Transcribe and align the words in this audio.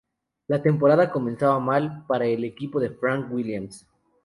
La 0.47 0.63
temporada 0.63 1.11
comenzaba 1.11 1.59
mal 1.59 2.05
para 2.07 2.25
el 2.25 2.43
equipo 2.43 2.79
de 2.79 2.89
Frank 2.89 3.31
Williams. 3.31 3.85